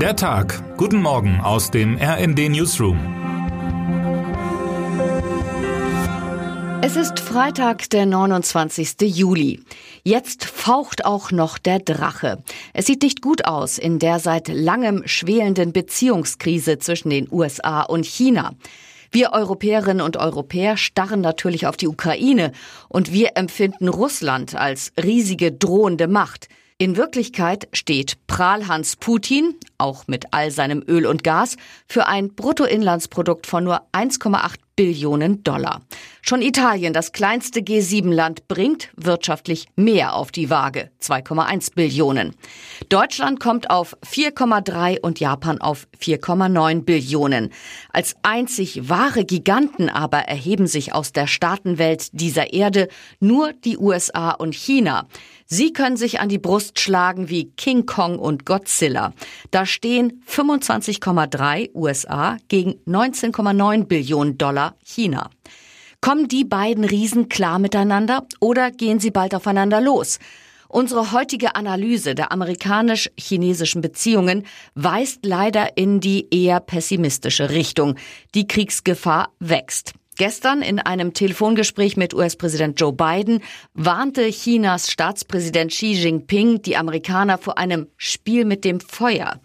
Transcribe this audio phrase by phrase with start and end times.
[0.00, 0.76] Der Tag.
[0.76, 2.98] Guten Morgen aus dem RND Newsroom.
[6.82, 9.00] Es ist Freitag, der 29.
[9.00, 9.62] Juli.
[10.02, 12.42] Jetzt faucht auch noch der Drache.
[12.74, 18.04] Es sieht nicht gut aus in der seit langem schwelenden Beziehungskrise zwischen den USA und
[18.04, 18.52] China.
[19.10, 22.52] Wir Europäerinnen und Europäer starren natürlich auf die Ukraine
[22.90, 26.48] und wir empfinden Russland als riesige drohende Macht.
[26.78, 31.56] In Wirklichkeit steht Prahlhans Putin, auch mit all seinem Öl und Gas,
[31.88, 35.80] für ein Bruttoinlandsprodukt von nur 1,8 Billionen Dollar.
[36.28, 42.34] Schon Italien, das kleinste G7-Land, bringt wirtschaftlich mehr auf die Waage, 2,1 Billionen.
[42.88, 47.52] Deutschland kommt auf 4,3 und Japan auf 4,9 Billionen.
[47.92, 52.88] Als einzig wahre Giganten aber erheben sich aus der Staatenwelt dieser Erde
[53.20, 55.06] nur die USA und China.
[55.46, 59.12] Sie können sich an die Brust schlagen wie King Kong und Godzilla.
[59.52, 65.30] Da stehen 25,3 USA gegen 19,9 Billionen Dollar China.
[66.00, 70.18] Kommen die beiden Riesen klar miteinander oder gehen sie bald aufeinander los?
[70.68, 77.94] Unsere heutige Analyse der amerikanisch-chinesischen Beziehungen weist leider in die eher pessimistische Richtung.
[78.34, 79.94] Die Kriegsgefahr wächst.
[80.18, 83.42] Gestern in einem Telefongespräch mit US-Präsident Joe Biden
[83.74, 89.40] warnte Chinas Staatspräsident Xi Jinping die Amerikaner vor einem Spiel mit dem Feuer.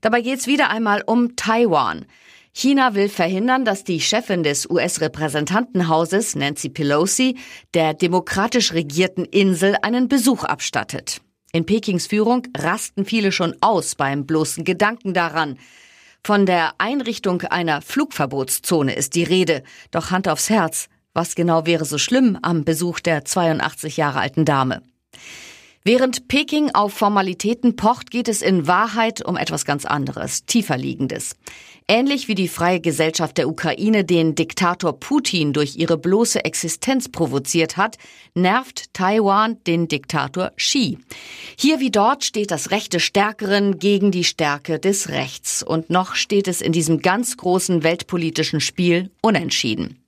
[0.00, 2.06] Dabei geht es wieder einmal um Taiwan.
[2.54, 7.38] China will verhindern, dass die Chefin des US-Repräsentantenhauses, Nancy Pelosi,
[7.72, 11.22] der demokratisch regierten Insel einen Besuch abstattet.
[11.52, 15.58] In Pekings Führung rasten viele schon aus beim bloßen Gedanken daran.
[16.24, 19.62] Von der Einrichtung einer Flugverbotszone ist die Rede.
[19.90, 24.44] Doch Hand aufs Herz, was genau wäre so schlimm am Besuch der 82 Jahre alten
[24.44, 24.82] Dame?
[25.84, 31.34] Während Peking auf Formalitäten pocht, geht es in Wahrheit um etwas ganz anderes, tieferliegendes.
[31.88, 37.76] Ähnlich wie die freie Gesellschaft der Ukraine den Diktator Putin durch ihre bloße Existenz provoziert
[37.76, 37.98] hat,
[38.34, 40.98] nervt Taiwan den Diktator Xi.
[41.58, 45.64] Hier wie dort steht das Recht des Stärkeren gegen die Stärke des Rechts.
[45.64, 50.01] Und noch steht es in diesem ganz großen weltpolitischen Spiel unentschieden.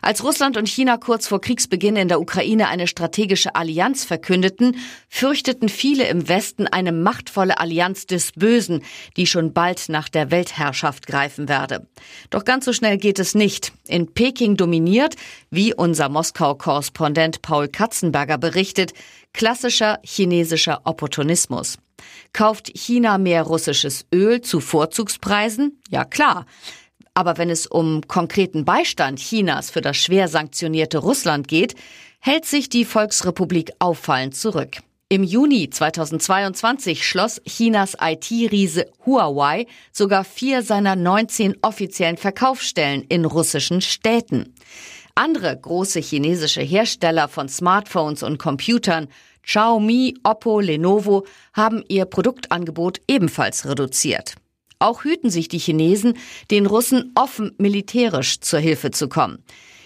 [0.00, 4.76] Als Russland und China kurz vor Kriegsbeginn in der Ukraine eine strategische Allianz verkündeten,
[5.08, 8.82] fürchteten viele im Westen eine machtvolle Allianz des Bösen,
[9.16, 11.88] die schon bald nach der Weltherrschaft greifen werde.
[12.30, 13.72] Doch ganz so schnell geht es nicht.
[13.86, 15.16] In Peking dominiert,
[15.50, 18.92] wie unser Moskau-Korrespondent Paul Katzenberger berichtet,
[19.32, 21.78] klassischer chinesischer Opportunismus.
[22.32, 25.80] Kauft China mehr russisches Öl zu Vorzugspreisen?
[25.90, 26.46] Ja klar.
[27.18, 31.74] Aber wenn es um konkreten Beistand Chinas für das schwer sanktionierte Russland geht,
[32.20, 34.76] hält sich die Volksrepublik auffallend zurück.
[35.08, 43.80] Im Juni 2022 schloss Chinas IT-Riese Huawei sogar vier seiner 19 offiziellen Verkaufsstellen in russischen
[43.80, 44.54] Städten.
[45.16, 49.08] Andere große chinesische Hersteller von Smartphones und Computern,
[49.42, 54.36] Xiaomi, Oppo, Lenovo, haben ihr Produktangebot ebenfalls reduziert.
[54.78, 56.14] Auch hüten sich die Chinesen,
[56.50, 59.42] den Russen offen militärisch zur Hilfe zu kommen.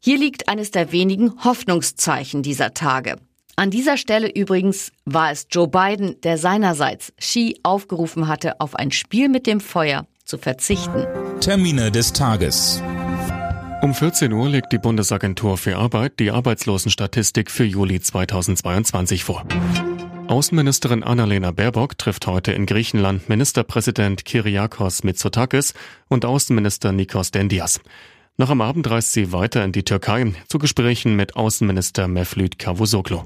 [0.00, 3.16] Hier liegt eines der wenigen Hoffnungszeichen dieser Tage.
[3.56, 8.90] An dieser Stelle übrigens war es Joe Biden, der seinerseits Xi aufgerufen hatte, auf ein
[8.90, 11.06] Spiel mit dem Feuer zu verzichten.
[11.40, 12.82] Termine des Tages.
[13.80, 19.44] Um 14 Uhr legt die Bundesagentur für Arbeit die Arbeitslosenstatistik für Juli 2022 vor.
[20.28, 25.74] Außenministerin Annalena Baerbock trifft heute in Griechenland Ministerpräsident Kyriakos Mitsotakis
[26.08, 27.80] und Außenminister Nikos Dendias.
[28.36, 33.22] Noch am Abend reist sie weiter in die Türkei zu Gesprächen mit Außenminister Mevlüt Cavusoglu.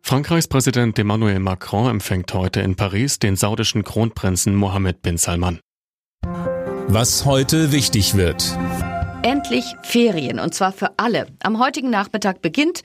[0.00, 5.58] Frankreichs Präsident Emmanuel Macron empfängt heute in Paris den saudischen Kronprinzen Mohammed bin Salman.
[6.86, 8.56] Was heute wichtig wird.
[9.24, 11.26] Endlich Ferien, und zwar für alle.
[11.44, 12.82] Am heutigen Nachmittag beginnt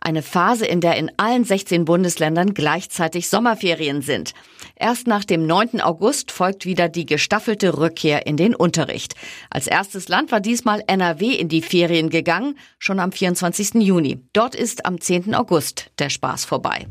[0.00, 4.32] eine Phase, in der in allen 16 Bundesländern gleichzeitig Sommerferien sind.
[4.76, 5.80] Erst nach dem 9.
[5.80, 9.14] August folgt wieder die gestaffelte Rückkehr in den Unterricht.
[9.50, 13.74] Als erstes Land war diesmal NRW in die Ferien gegangen, schon am 24.
[13.74, 14.20] Juni.
[14.32, 15.34] Dort ist am 10.
[15.34, 16.86] August der Spaß vorbei.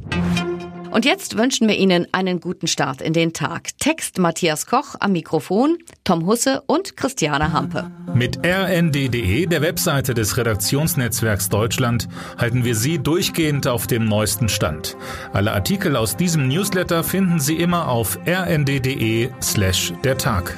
[0.91, 3.69] Und jetzt wünschen wir Ihnen einen guten Start in den Tag.
[3.79, 7.89] Text Matthias Koch am Mikrofon, Tom Husse und Christiane Hampe.
[8.13, 14.97] Mit rnd.de, der Webseite des Redaktionsnetzwerks Deutschland, halten wir Sie durchgehend auf dem neuesten Stand.
[15.31, 20.57] Alle Artikel aus diesem Newsletter finden Sie immer auf rnd.de slash der Tag.